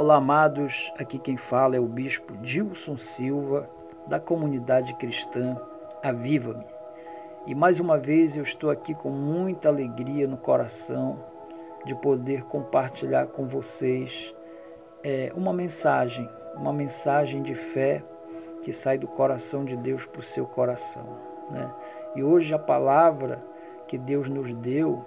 [0.00, 0.90] Olá, amados.
[0.98, 3.68] Aqui quem fala é o bispo Dilson Silva,
[4.06, 5.54] da comunidade cristã
[6.02, 6.64] Aviva-me.
[7.46, 11.22] E mais uma vez eu estou aqui com muita alegria no coração
[11.84, 14.34] de poder compartilhar com vocês
[15.04, 16.26] é, uma mensagem,
[16.56, 18.02] uma mensagem de fé
[18.62, 21.04] que sai do coração de Deus para o seu coração.
[21.50, 21.70] Né?
[22.16, 23.44] E hoje a palavra
[23.86, 25.04] que Deus nos deu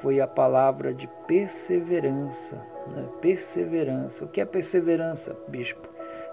[0.00, 2.56] foi a palavra de perseverança.
[2.86, 3.04] Né?
[3.20, 4.24] Perseverança.
[4.24, 5.88] O que é perseverança, bispo?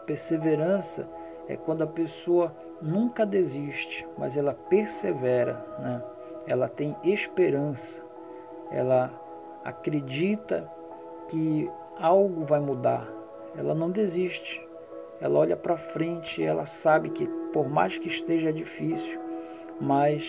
[0.06, 1.08] Perseverança
[1.48, 6.04] é quando a pessoa nunca desiste, mas ela persevera, né?
[6.48, 8.04] ela tem esperança,
[8.72, 9.12] ela
[9.64, 10.70] acredita
[11.30, 13.08] que algo vai mudar,
[13.58, 14.62] ela não desiste,
[15.22, 19.20] ela olha para frente, ela sabe que por mais que esteja difícil,
[19.80, 20.24] mas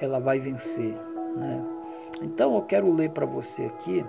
[0.00, 0.94] ela vai vencer.
[1.36, 1.79] Né?
[2.20, 4.04] Então eu quero ler para você aqui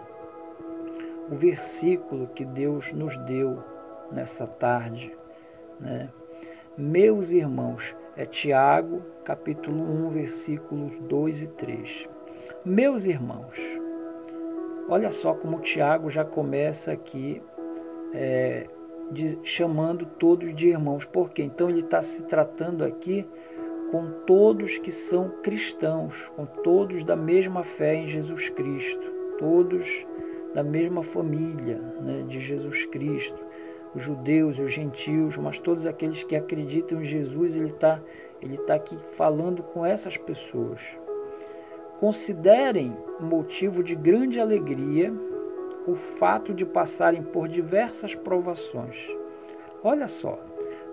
[1.31, 3.63] o versículo que Deus nos deu
[4.11, 5.15] nessa tarde.
[5.79, 6.09] Né?
[6.77, 12.09] Meus irmãos, é Tiago, capítulo 1, versículos 2 e 3.
[12.65, 13.55] Meus irmãos,
[14.89, 17.41] olha só como Tiago já começa aqui
[18.13, 18.67] é,
[19.11, 21.05] de, chamando todos de irmãos.
[21.05, 21.43] Por quê?
[21.43, 23.25] Então ele está se tratando aqui
[23.91, 29.87] com todos que são cristãos, com todos da mesma fé em Jesus Cristo, todos
[30.53, 33.39] da mesma família né, de Jesus Cristo,
[33.93, 37.99] os judeus, os gentios, mas todos aqueles que acreditam em Jesus, ele está
[38.41, 40.79] ele tá aqui falando com essas pessoas.
[41.99, 45.13] Considerem motivo de grande alegria
[45.85, 48.97] o fato de passarem por diversas provações.
[49.83, 50.39] Olha só,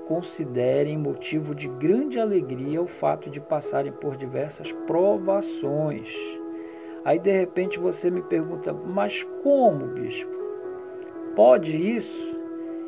[0.09, 6.09] considerem motivo de grande alegria o fato de passarem por diversas provações.
[7.05, 10.31] Aí de repente você me pergunta, mas como, bispo?
[11.37, 12.37] Pode isso?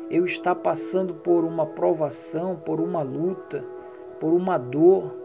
[0.09, 3.63] Eu estar passando por uma provação, por uma luta,
[4.19, 5.15] por uma dor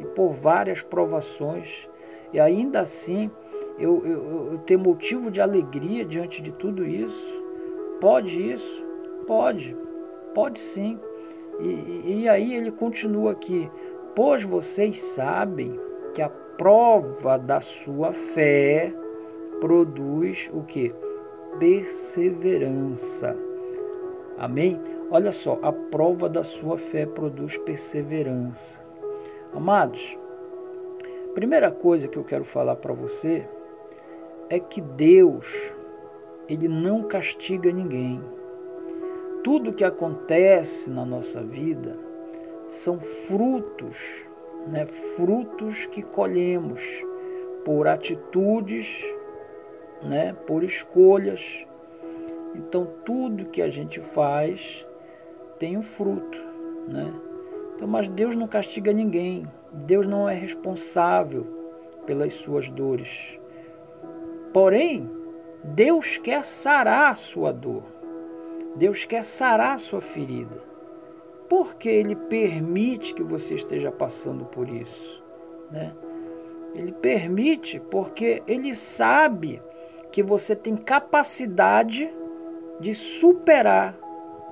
[0.00, 1.88] e por várias provações,
[2.32, 3.30] e ainda assim
[3.78, 7.42] eu, eu, eu ter motivo de alegria diante de tudo isso?
[8.00, 8.84] Pode isso?
[9.26, 9.76] Pode,
[10.34, 10.98] pode sim.
[11.60, 13.70] E, e aí ele continua aqui:
[14.14, 15.78] Pois vocês sabem
[16.14, 18.92] que a prova da sua fé
[19.60, 20.94] produz o que?
[21.58, 23.36] Perseverança.
[24.38, 24.80] Amém?
[25.10, 28.84] Olha só, a prova da sua fé produz perseverança.
[29.54, 30.18] Amados,
[31.34, 33.46] primeira coisa que eu quero falar para você
[34.50, 35.46] é que Deus,
[36.48, 38.20] ele não castiga ninguém
[39.46, 41.96] tudo que acontece na nossa vida
[42.82, 43.96] são frutos,
[44.66, 44.86] né?
[45.14, 46.82] frutos que colhemos
[47.64, 48.88] por atitudes,
[50.02, 50.34] né?
[50.48, 51.40] por escolhas.
[52.56, 54.84] Então, tudo que a gente faz
[55.60, 56.38] tem um fruto.
[56.88, 57.14] Né?
[57.76, 59.46] Então, mas Deus não castiga ninguém.
[59.70, 61.46] Deus não é responsável
[62.04, 63.38] pelas suas dores.
[64.52, 65.08] Porém,
[65.62, 67.95] Deus quer sarar a sua dor.
[68.76, 70.62] Deus quer sarar a sua ferida.
[71.48, 75.22] Porque Ele permite que você esteja passando por isso.
[75.70, 75.92] Né?
[76.74, 79.62] Ele permite porque Ele sabe
[80.12, 82.12] que você tem capacidade
[82.80, 83.96] de superar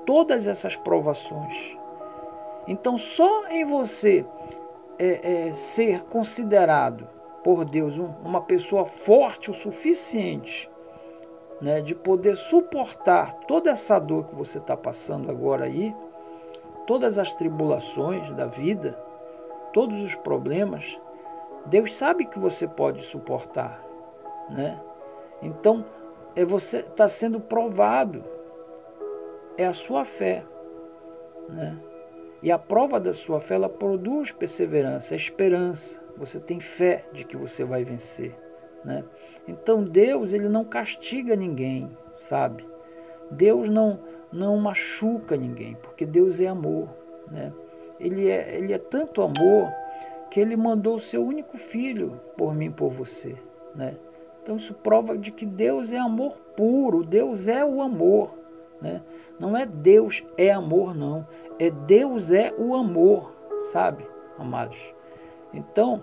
[0.06, 1.76] todas essas provações.
[2.66, 4.24] Então, só em você
[4.98, 7.06] é, é, ser considerado
[7.42, 10.70] por Deus um, uma pessoa forte o suficiente
[11.60, 15.94] né, de poder suportar toda essa dor que você está passando agora aí,
[16.86, 18.98] todas as tribulações da vida,
[19.72, 20.84] todos os problemas,
[21.66, 23.82] Deus sabe que você pode suportar,
[24.50, 24.78] né?
[25.40, 25.84] Então,
[26.36, 28.22] é você está sendo provado,
[29.56, 30.44] é a sua fé,
[31.48, 31.78] né?
[32.42, 35.98] E a prova da sua fé ela produz perseverança, esperança.
[36.18, 38.43] Você tem fé de que você vai vencer.
[38.84, 39.04] Né?
[39.48, 41.90] Então Deus ele não castiga ninguém,
[42.28, 42.66] sabe?
[43.30, 43.98] Deus não
[44.32, 46.88] não machuca ninguém, porque Deus é amor,
[47.30, 47.52] né?
[48.00, 49.72] Ele é ele é tanto amor
[50.30, 53.36] que ele mandou o seu único filho por mim, por você,
[53.74, 53.94] né?
[54.42, 58.34] Então isso prova de que Deus é amor puro, Deus é o amor,
[58.80, 59.00] né?
[59.38, 61.26] Não é Deus é amor não,
[61.58, 63.32] é Deus é o amor,
[63.72, 64.04] sabe,
[64.38, 64.78] amados?
[65.52, 66.02] Então,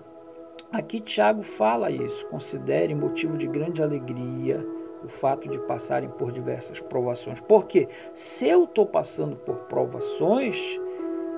[0.72, 2.26] Aqui Tiago fala isso.
[2.28, 4.66] Considere motivo de grande alegria
[5.04, 7.38] o fato de passarem por diversas provações.
[7.40, 10.56] Porque se eu estou passando por provações,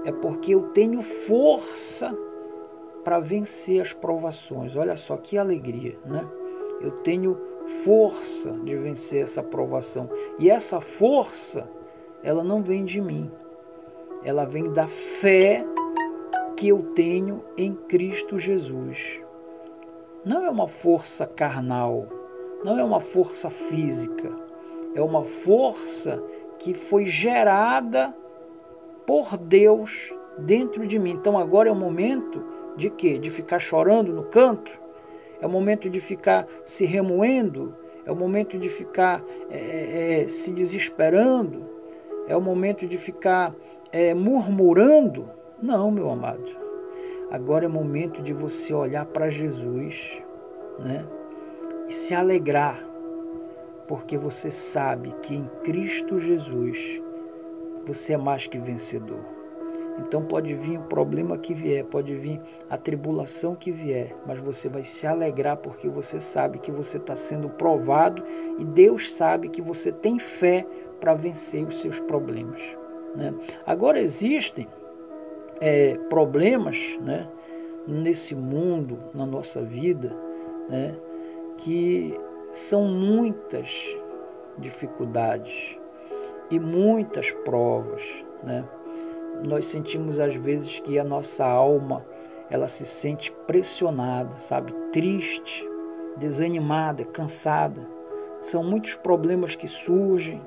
[0.05, 2.17] é porque eu tenho força
[3.03, 4.77] para vencer as provações.
[4.77, 6.25] Olha só que alegria, né?
[6.81, 7.37] Eu tenho
[7.85, 10.09] força de vencer essa provação.
[10.39, 11.69] E essa força,
[12.23, 13.29] ela não vem de mim.
[14.23, 15.65] Ela vem da fé
[16.57, 19.24] que eu tenho em Cristo Jesus.
[20.25, 22.07] Não é uma força carnal,
[22.65, 24.31] não é uma força física,
[24.95, 26.23] é uma força
[26.59, 28.15] que foi gerada
[29.07, 29.91] por Deus
[30.39, 31.11] dentro de mim.
[31.11, 32.43] Então agora é o momento
[32.75, 33.19] de quê?
[33.19, 34.73] De ficar chorando no canto?
[35.43, 37.75] É o momento de ficar se remoendo?
[38.07, 41.69] É o momento de ficar é, é, é, se desesperando?
[42.27, 43.55] É o momento de ficar
[43.93, 45.29] é, murmurando?
[45.63, 46.64] Não, meu amado.
[47.35, 50.23] Agora é momento de você olhar para Jesus
[50.79, 51.05] né?
[51.89, 52.81] e se alegrar,
[53.89, 57.03] porque você sabe que em Cristo Jesus
[57.85, 59.19] você é mais que vencedor.
[59.99, 62.41] Então pode vir o problema que vier, pode vir
[62.71, 67.17] a tribulação que vier, mas você vai se alegrar porque você sabe que você está
[67.17, 68.23] sendo provado
[68.61, 70.65] e Deus sabe que você tem fé
[71.01, 72.63] para vencer os seus problemas.
[73.17, 73.35] Né?
[73.67, 74.69] Agora existem
[75.61, 77.29] é, problemas né,
[77.87, 80.15] nesse mundo, na nossa vida,
[80.69, 80.95] né,
[81.59, 82.19] que
[82.53, 83.69] são muitas
[84.59, 85.77] dificuldades
[86.51, 88.03] e muitas provas.
[88.43, 88.65] Né?
[89.43, 92.05] nós sentimos às vezes que a nossa alma
[92.51, 95.67] ela se sente pressionada, sabe, triste,
[96.17, 97.81] desanimada, cansada.
[98.43, 100.41] São muitos problemas que surgem,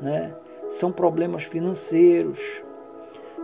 [0.00, 0.34] né?
[0.70, 2.40] São problemas financeiros,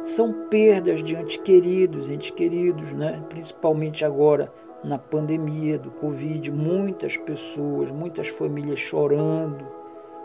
[0.04, 3.22] são perdas de entes queridos, entes queridos, né?
[3.28, 4.52] Principalmente agora
[4.82, 9.64] na pandemia do Covid, muitas pessoas, muitas famílias chorando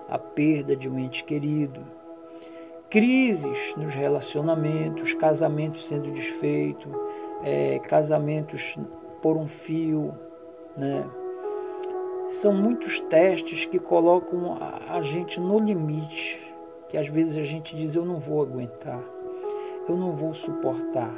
[0.09, 1.97] a perda de um ente querido
[2.89, 6.91] crises nos relacionamentos, casamentos sendo desfeitos,
[7.43, 8.77] é, casamentos
[9.21, 10.13] por um fio,
[10.75, 11.05] né?
[12.41, 14.57] São muitos testes que colocam
[14.89, 16.39] a, gente no limite,
[16.89, 19.01] que às vezes a gente diz eu não vou aguentar,
[19.87, 21.13] eu não vou suportar.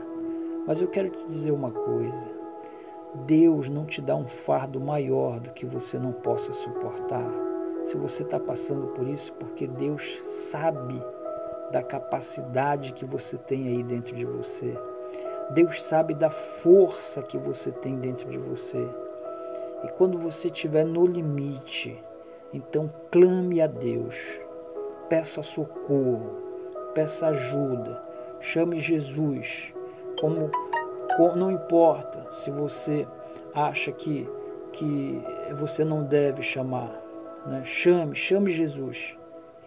[0.67, 2.39] Mas eu quero te dizer uma coisa.
[3.25, 7.25] Deus não te dá um fardo maior do que você não possa suportar.
[7.87, 10.03] Se você está passando por isso, porque Deus
[10.51, 11.01] sabe
[11.71, 14.77] da capacidade que você tem aí dentro de você.
[15.51, 18.87] Deus sabe da força que você tem dentro de você.
[19.83, 21.97] E quando você estiver no limite,
[22.53, 24.15] então clame a Deus,
[25.07, 26.29] peça socorro,
[26.93, 28.08] peça ajuda,
[28.41, 29.73] chame Jesus.
[30.19, 30.49] Como,
[31.15, 33.07] como não importa se você
[33.53, 34.27] acha que,
[34.73, 35.21] que
[35.59, 36.91] você não deve chamar,
[37.45, 37.63] né?
[37.65, 39.17] chame, chame Jesus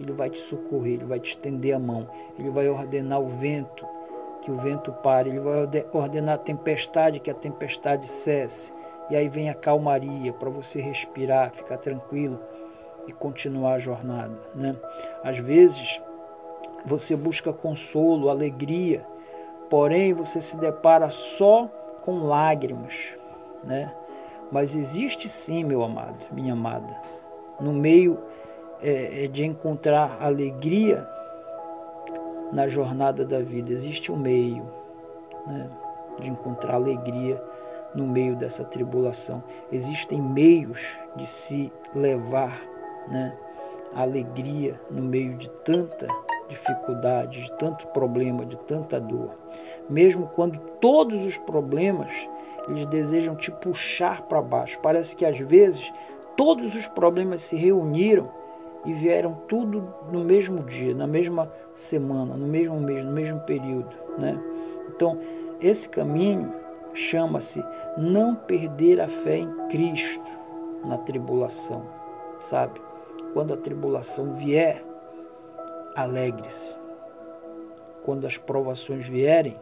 [0.03, 2.09] ele vai te socorrer, ele vai te estender a mão,
[2.39, 3.87] ele vai ordenar o vento,
[4.43, 8.73] que o vento pare, ele vai ordenar a tempestade, que a tempestade cesse.
[9.11, 12.41] E aí vem a calmaria para você respirar, ficar tranquilo
[13.07, 14.37] e continuar a jornada.
[14.55, 14.75] Né?
[15.23, 16.01] Às vezes
[16.85, 19.05] você busca consolo, alegria,
[19.71, 21.69] porém você se depara só
[22.03, 22.95] com lágrimas.
[23.65, 23.93] Né?
[24.51, 26.95] Mas existe sim, meu amado, minha amada,
[27.61, 28.19] no meio
[28.83, 31.07] é, é, de encontrar alegria
[32.53, 33.73] na jornada da vida.
[33.73, 34.65] Existe um meio
[35.47, 35.71] né,
[36.19, 37.43] de encontrar alegria
[37.95, 39.43] no meio dessa tribulação.
[39.71, 40.81] Existem meios
[41.17, 42.61] de se levar
[43.09, 43.35] né,
[43.95, 46.07] alegria no meio de tanta
[46.53, 49.31] dificuldade, de tanto problema, de tanta dor.
[49.91, 52.11] Mesmo quando todos os problemas
[52.69, 54.79] eles desejam te puxar para baixo.
[54.83, 55.93] Parece que às vezes
[56.37, 58.31] todos os problemas se reuniram
[58.85, 63.91] e vieram tudo no mesmo dia, na mesma semana, no mesmo mês, no mesmo período,
[64.19, 64.39] né?
[64.89, 65.19] Então,
[65.61, 66.53] esse caminho
[66.95, 67.63] chama-se
[67.97, 70.31] não perder a fé em Cristo
[70.85, 71.83] na tribulação,
[72.51, 72.81] sabe?
[73.33, 74.85] Quando a tribulação vier,
[75.95, 76.77] alegre-se.
[78.05, 79.61] Quando as provações vierem,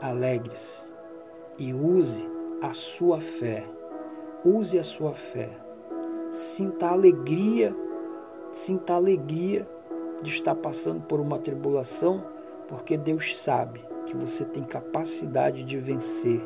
[0.00, 0.82] alegre-se
[1.58, 2.28] e use
[2.62, 3.64] a sua fé.
[4.44, 5.50] Use a sua fé.
[6.32, 7.74] Sinta alegria
[8.54, 9.68] Sinta alegria
[10.22, 12.22] de estar passando por uma tribulação,
[12.68, 16.40] porque Deus sabe que você tem capacidade de vencer.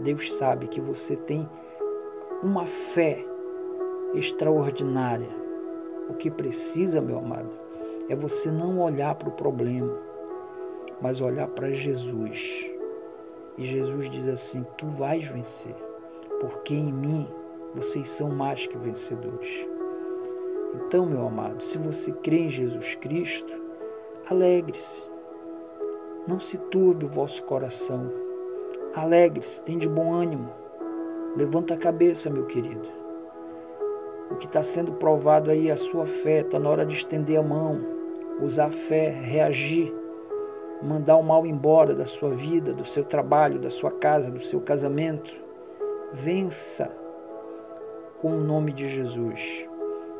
[0.00, 1.46] Deus sabe que você tem
[2.42, 3.22] uma fé
[4.14, 5.28] extraordinária.
[6.08, 7.50] O que precisa, meu amado,
[8.08, 9.92] é você não olhar para o problema,
[11.00, 12.70] mas olhar para Jesus.
[13.56, 15.74] E Jesus diz assim: Tu vais vencer,
[16.40, 17.28] porque em mim
[17.74, 19.66] vocês são mais que vencedores.
[20.74, 23.52] Então, meu amado, se você crê em Jesus Cristo,
[24.28, 25.04] alegre-se.
[26.26, 28.10] Não se turbe o vosso coração.
[28.94, 30.50] Alegre-se, tem de bom ânimo.
[31.36, 33.03] Levanta a cabeça, meu querido.
[34.30, 37.42] O que está sendo provado aí, a sua fé, está na hora de estender a
[37.42, 37.80] mão,
[38.40, 39.92] usar a fé, reagir,
[40.82, 44.60] mandar o mal embora da sua vida, do seu trabalho, da sua casa, do seu
[44.60, 45.32] casamento.
[46.12, 46.90] Vença
[48.20, 49.66] com o nome de Jesus.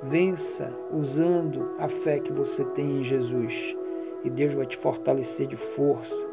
[0.05, 3.77] Vença usando a fé que você tem em Jesus.
[4.25, 6.27] E Deus vai te fortalecer de força,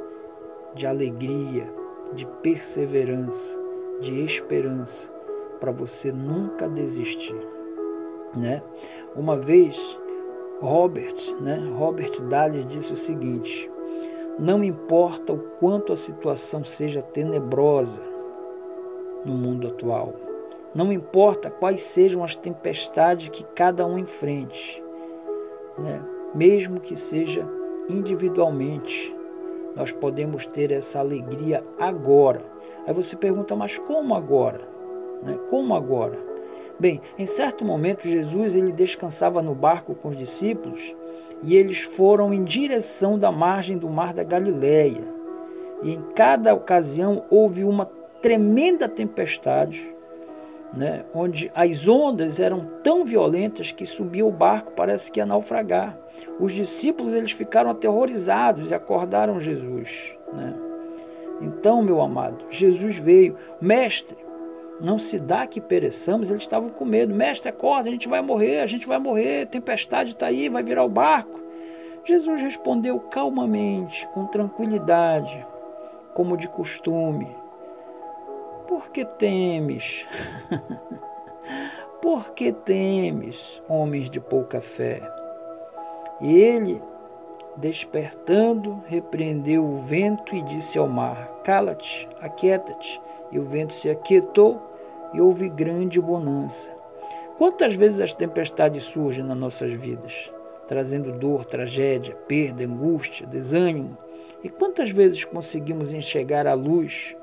[0.75, 1.67] de alegria,
[2.13, 3.57] de perseverança,
[4.01, 5.09] de esperança,
[5.59, 7.39] para você nunca desistir,
[8.35, 8.61] né?
[9.15, 9.77] Uma vez
[10.61, 11.57] Robert, né?
[11.77, 13.69] Robert Dallas disse o seguinte:
[14.37, 17.99] Não importa o quanto a situação seja tenebrosa
[19.25, 20.13] no mundo atual,
[20.73, 24.81] não importa quais sejam as tempestades que cada um enfrente,
[25.77, 26.01] né?
[26.33, 27.45] mesmo que seja
[27.89, 29.13] individualmente,
[29.75, 32.41] nós podemos ter essa alegria agora.
[32.85, 34.61] Aí você pergunta, mas como agora?
[35.23, 35.37] Né?
[35.49, 36.30] Como agora?
[36.81, 40.81] Bem, em certo momento Jesus ele descansava no barco com os discípulos
[41.43, 45.03] e eles foram em direção da margem do mar da Galileia.
[45.83, 47.85] E em cada ocasião houve uma
[48.19, 49.93] tremenda tempestade
[50.73, 55.95] né, onde as ondas eram tão violentas que subia o barco, parece que ia naufragar.
[56.39, 60.15] Os discípulos eles ficaram aterrorizados e acordaram Jesus.
[60.33, 60.51] Né?
[61.41, 64.17] Então, meu amado, Jesus veio, mestre,
[64.81, 66.29] não se dá que pereçamos.
[66.29, 70.11] Eles estavam com medo, mestre, acorda, a gente vai morrer, a gente vai morrer, tempestade
[70.11, 71.39] está aí, vai virar o barco.
[72.03, 75.45] Jesus respondeu calmamente, com tranquilidade,
[76.13, 77.27] como de costume,
[78.71, 79.83] por que temes?
[82.01, 85.01] Por que temes, homens de pouca fé?
[86.21, 86.81] E ele,
[87.57, 93.01] despertando, repreendeu o vento e disse ao mar: Cala-te, aquieta-te.
[93.29, 94.61] E o vento se aquietou
[95.13, 96.69] e houve grande bonança.
[97.37, 100.13] Quantas vezes as tempestades surgem nas nossas vidas,
[100.67, 103.97] trazendo dor, tragédia, perda, angústia, desânimo?
[104.43, 107.15] E quantas vezes conseguimos enxergar a luz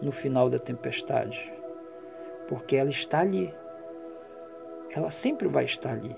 [0.00, 1.52] no final da tempestade,
[2.48, 3.52] porque ela está ali.
[4.94, 6.16] Ela sempre vai estar ali,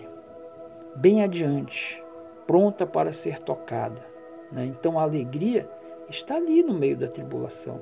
[0.94, 2.02] bem adiante,
[2.46, 4.00] pronta para ser tocada.
[4.52, 4.66] Né?
[4.66, 5.68] Então a alegria
[6.08, 7.80] está ali no meio da tribulação.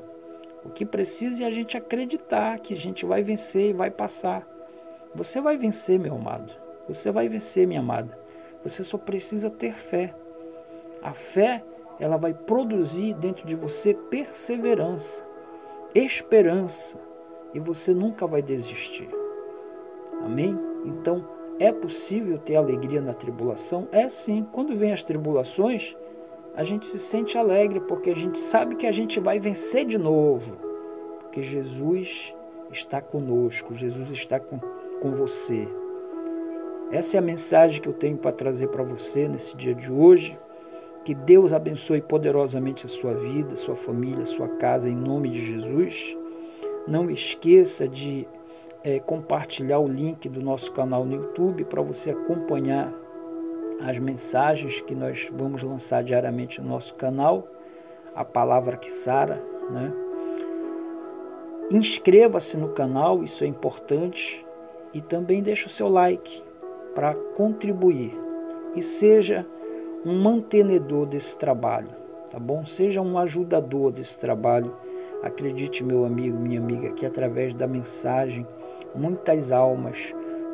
[0.66, 4.46] O que precisa é a gente acreditar que a gente vai vencer e vai passar.
[5.14, 6.52] Você vai vencer, meu amado.
[6.88, 8.18] Você vai vencer, minha amada.
[8.64, 10.12] Você só precisa ter fé.
[11.00, 11.62] A fé,
[12.00, 15.24] ela vai produzir dentro de você perseverança
[15.94, 16.96] esperança
[17.54, 19.08] e você nunca vai desistir.
[20.22, 20.58] Amém?
[20.84, 21.24] Então,
[21.58, 23.88] é possível ter alegria na tribulação?
[23.92, 24.46] É sim.
[24.52, 25.96] Quando vem as tribulações,
[26.56, 29.98] a gente se sente alegre porque a gente sabe que a gente vai vencer de
[29.98, 30.56] novo.
[31.20, 32.34] Porque Jesus
[32.72, 34.58] está conosco, Jesus está com,
[35.02, 35.68] com você.
[36.90, 40.38] Essa é a mensagem que eu tenho para trazer para você nesse dia de hoje.
[41.04, 46.16] Que Deus abençoe poderosamente a sua vida, sua família, sua casa, em nome de Jesus.
[46.88, 48.26] Não esqueça de
[48.82, 52.92] é, compartilhar o link do nosso canal no YouTube para você acompanhar
[53.80, 57.46] as mensagens que nós vamos lançar diariamente no nosso canal,
[58.14, 59.92] a palavra que sara, né?
[61.70, 64.44] Inscreva-se no canal, isso é importante,
[64.94, 66.42] e também deixe o seu like
[66.94, 68.16] para contribuir.
[68.74, 69.44] E seja
[70.04, 71.90] um mantenedor desse trabalho,
[72.30, 72.64] tá bom?
[72.64, 74.74] Seja um ajudador desse trabalho.
[75.22, 78.46] Acredite, meu amigo, minha amiga, que através da mensagem
[78.94, 79.98] muitas almas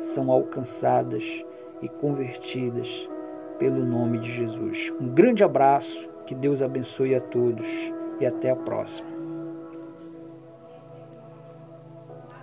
[0.01, 1.23] são alcançadas
[1.81, 3.07] e convertidas
[3.59, 4.91] pelo nome de Jesus.
[4.99, 7.67] Um grande abraço, que Deus abençoe a todos
[8.19, 9.12] e até a próxima.